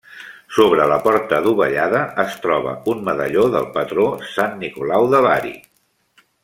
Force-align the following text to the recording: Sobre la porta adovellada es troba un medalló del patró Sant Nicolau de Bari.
Sobre 0.59 0.85
la 0.91 0.95
porta 1.07 1.37
adovellada 1.41 2.01
es 2.25 2.39
troba 2.47 2.75
un 2.95 3.05
medalló 3.11 3.47
del 3.57 3.71
patró 3.79 4.09
Sant 4.35 4.61
Nicolau 4.67 5.11
de 5.17 5.25
Bari. 5.29 5.57